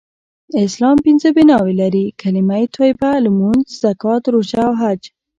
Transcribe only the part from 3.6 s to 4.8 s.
زکات، روژه او